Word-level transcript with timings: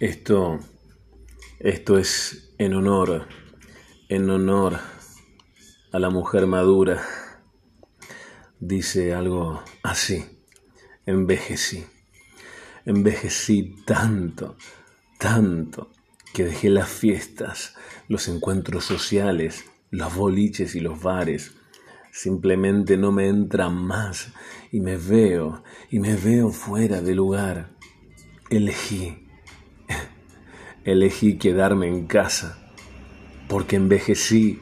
Esto, 0.00 0.58
esto 1.60 1.98
es 1.98 2.54
en 2.58 2.74
honor, 2.74 3.26
en 4.08 4.28
honor 4.28 4.78
a 5.92 5.98
la 5.98 6.10
mujer 6.10 6.46
madura. 6.46 7.02
Dice 8.60 9.14
algo 9.14 9.62
así, 9.82 10.24
envejecí, 11.06 11.84
envejecí 12.84 13.76
tanto, 13.86 14.56
tanto, 15.18 15.90
que 16.32 16.44
dejé 16.44 16.68
las 16.68 16.88
fiestas, 16.88 17.76
los 18.08 18.28
encuentros 18.28 18.84
sociales, 18.84 19.64
los 19.90 20.14
boliches 20.14 20.74
y 20.74 20.80
los 20.80 21.00
bares. 21.00 21.52
Simplemente 22.12 22.96
no 22.96 23.12
me 23.12 23.28
entran 23.28 23.74
más 23.74 24.32
y 24.72 24.80
me 24.80 24.96
veo, 24.96 25.62
y 25.90 26.00
me 26.00 26.16
veo 26.16 26.50
fuera 26.50 27.00
de 27.00 27.14
lugar. 27.14 27.70
Elegí, 28.54 29.18
elegí 30.84 31.38
quedarme 31.38 31.88
en 31.88 32.06
casa, 32.06 32.70
porque 33.48 33.74
envejecí, 33.74 34.60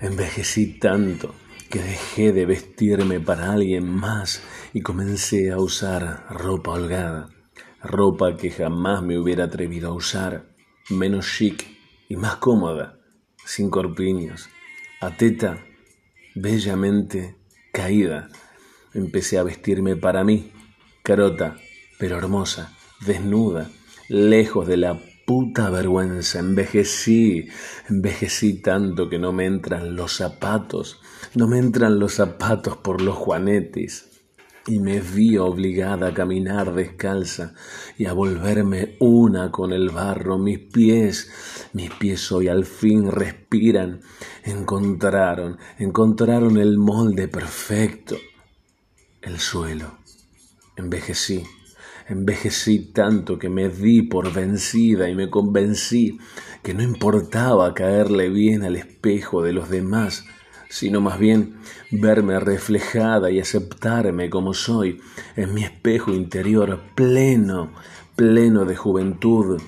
envejecí 0.00 0.80
tanto 0.80 1.36
que 1.70 1.78
dejé 1.78 2.32
de 2.32 2.46
vestirme 2.46 3.20
para 3.20 3.52
alguien 3.52 3.88
más 3.88 4.42
y 4.74 4.80
comencé 4.80 5.52
a 5.52 5.58
usar 5.58 6.26
ropa 6.30 6.72
holgada, 6.72 7.28
ropa 7.80 8.36
que 8.36 8.50
jamás 8.50 9.04
me 9.04 9.20
hubiera 9.20 9.44
atrevido 9.44 9.90
a 9.90 9.94
usar, 9.94 10.48
menos 10.90 11.32
chic 11.32 11.64
y 12.08 12.16
más 12.16 12.38
cómoda, 12.38 12.98
sin 13.44 13.70
corpiños, 13.70 14.48
a 15.00 15.16
teta 15.16 15.64
bellamente 16.34 17.36
caída. 17.72 18.30
Empecé 18.94 19.38
a 19.38 19.44
vestirme 19.44 19.94
para 19.94 20.24
mí, 20.24 20.50
carota, 21.04 21.56
pero 21.98 22.16
hermosa, 22.16 22.72
desnuda, 23.04 23.70
lejos 24.08 24.66
de 24.66 24.76
la 24.76 25.00
puta 25.26 25.68
vergüenza. 25.68 26.38
Envejecí, 26.38 27.48
envejecí 27.90 28.62
tanto 28.62 29.10
que 29.10 29.18
no 29.18 29.32
me 29.32 29.44
entran 29.44 29.94
los 29.94 30.16
zapatos, 30.16 31.00
no 31.34 31.46
me 31.46 31.58
entran 31.58 31.98
los 31.98 32.14
zapatos 32.14 32.78
por 32.78 33.02
los 33.02 33.16
juanetes. 33.16 34.06
Y 34.66 34.80
me 34.80 35.00
vi 35.00 35.38
obligada 35.38 36.08
a 36.08 36.14
caminar 36.14 36.74
descalza 36.74 37.54
y 37.96 38.04
a 38.04 38.12
volverme 38.12 38.96
una 39.00 39.50
con 39.50 39.72
el 39.72 39.88
barro. 39.88 40.36
Mis 40.36 40.58
pies, 40.58 41.30
mis 41.72 41.90
pies 41.90 42.30
hoy 42.32 42.48
al 42.48 42.66
fin 42.66 43.10
respiran. 43.10 44.02
Encontraron, 44.44 45.56
encontraron 45.78 46.58
el 46.58 46.76
molde 46.76 47.28
perfecto. 47.28 48.16
El 49.22 49.38
suelo. 49.38 50.00
Envejecí 50.76 51.44
Envejecí 52.08 52.90
tanto 52.92 53.38
que 53.38 53.50
me 53.50 53.68
di 53.68 54.00
por 54.00 54.32
vencida 54.32 55.10
y 55.10 55.14
me 55.14 55.28
convencí 55.28 56.18
que 56.62 56.72
no 56.72 56.82
importaba 56.82 57.74
caerle 57.74 58.30
bien 58.30 58.64
al 58.64 58.76
espejo 58.76 59.42
de 59.42 59.52
los 59.52 59.68
demás, 59.68 60.24
sino 60.70 61.02
más 61.02 61.18
bien 61.18 61.56
verme 61.90 62.40
reflejada 62.40 63.30
y 63.30 63.40
aceptarme 63.40 64.30
como 64.30 64.54
soy 64.54 65.02
en 65.36 65.52
mi 65.52 65.64
espejo 65.64 66.14
interior 66.14 66.80
pleno, 66.94 67.72
pleno 68.16 68.64
de 68.64 68.74
juventud. 68.74 69.60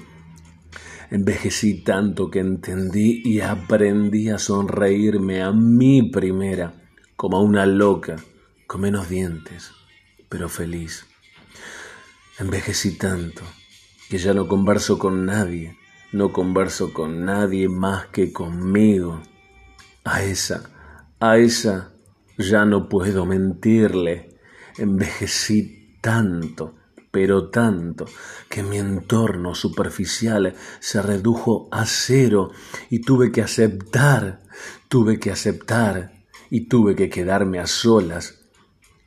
Envejecí 1.11 1.83
tanto 1.83 2.31
que 2.31 2.39
entendí 2.39 3.21
y 3.23 3.41
aprendí 3.41 4.31
a 4.31 4.39
sonreírme 4.39 5.43
a 5.43 5.53
mí 5.53 6.11
primera, 6.11 6.73
como 7.17 7.37
a 7.37 7.43
una 7.43 7.67
loca, 7.67 8.17
con 8.67 8.81
menos 8.81 9.11
dientes, 9.11 9.73
pero 10.31 10.49
feliz. 10.49 11.10
Envejecí 12.41 12.97
tanto 12.97 13.43
que 14.09 14.17
ya 14.17 14.33
no 14.33 14.49
converso 14.49 14.99
con 14.99 15.27
nadie, 15.27 15.77
no 16.11 16.33
converso 16.33 16.95
con 16.95 17.27
nadie 17.27 17.69
más 17.69 18.07
que 18.07 18.33
conmigo. 18.33 19.21
A 20.05 20.23
esa, 20.23 20.71
a 21.21 21.37
esa 21.37 21.93
ya 22.39 22.65
no 22.65 22.89
puedo 22.89 23.27
mentirle. 23.27 24.39
Envejecí 24.79 25.99
tanto, 26.01 26.77
pero 27.11 27.51
tanto, 27.51 28.07
que 28.49 28.63
mi 28.63 28.79
entorno 28.79 29.55
superficial 29.55 30.55
se 30.79 31.03
redujo 31.03 31.69
a 31.71 31.85
cero 31.85 32.53
y 32.89 33.03
tuve 33.03 33.31
que 33.33 33.43
aceptar, 33.43 34.41
tuve 34.89 35.21
que 35.21 35.31
aceptar 35.31 36.25
y 36.49 36.69
tuve 36.69 36.97
que 36.97 37.11
quedarme 37.11 37.59
a 37.59 37.67
solas 37.67 38.41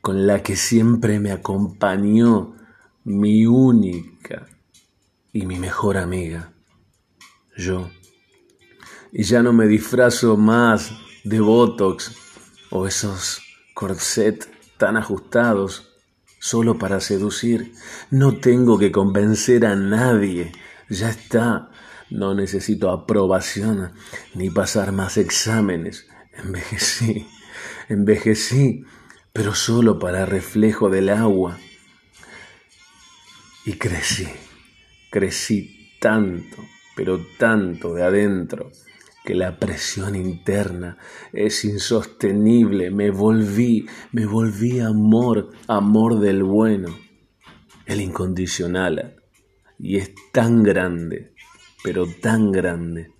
con 0.00 0.24
la 0.24 0.40
que 0.44 0.54
siempre 0.54 1.18
me 1.18 1.32
acompañó 1.32 2.54
mi 3.04 3.44
única 3.44 4.46
y 5.32 5.44
mi 5.44 5.58
mejor 5.58 5.98
amiga, 5.98 6.52
yo. 7.56 7.90
Y 9.12 9.24
ya 9.24 9.42
no 9.42 9.52
me 9.52 9.66
disfrazo 9.66 10.36
más 10.36 10.90
de 11.22 11.40
Botox 11.40 12.16
o 12.70 12.86
esos 12.86 13.42
corsets 13.74 14.48
tan 14.78 14.96
ajustados 14.96 15.92
solo 16.40 16.78
para 16.78 17.00
seducir. 17.00 17.72
No 18.10 18.38
tengo 18.38 18.78
que 18.78 18.90
convencer 18.90 19.66
a 19.66 19.76
nadie. 19.76 20.52
Ya 20.88 21.10
está. 21.10 21.70
No 22.10 22.34
necesito 22.34 22.90
aprobación 22.90 23.92
ni 24.34 24.50
pasar 24.50 24.92
más 24.92 25.16
exámenes. 25.16 26.06
Envejecí, 26.32 27.28
envejecí, 27.88 28.84
pero 29.32 29.54
solo 29.54 29.98
para 29.98 30.26
reflejo 30.26 30.90
del 30.90 31.10
agua 31.10 31.58
y 33.64 33.72
crecí, 33.74 34.28
crecí 35.10 35.90
tanto, 35.98 36.56
pero 36.94 37.24
tanto 37.38 37.94
de 37.94 38.02
adentro, 38.02 38.70
que 39.24 39.34
la 39.34 39.58
presión 39.58 40.14
interna 40.14 40.98
es 41.32 41.64
insostenible. 41.64 42.90
Me 42.90 43.10
volví, 43.10 43.86
me 44.12 44.26
volví 44.26 44.80
amor, 44.80 45.50
amor 45.66 46.20
del 46.20 46.42
bueno, 46.42 46.94
el 47.86 48.02
incondicional. 48.02 49.16
Y 49.78 49.96
es 49.96 50.12
tan 50.30 50.62
grande, 50.62 51.32
pero 51.82 52.06
tan 52.06 52.52
grande, 52.52 53.12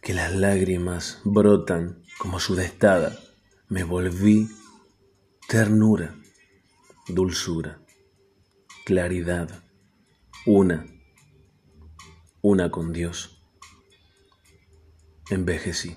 que 0.00 0.14
las 0.14 0.32
lágrimas 0.34 1.20
brotan 1.24 2.04
como 2.16 2.38
sudestada. 2.38 3.18
Me 3.68 3.82
volví 3.82 4.48
ternura, 5.48 6.14
dulzura 7.08 7.79
claridad, 8.84 9.62
una, 10.46 10.86
una 12.42 12.70
con 12.70 12.92
Dios. 12.92 13.42
Envejecí. 15.30 15.96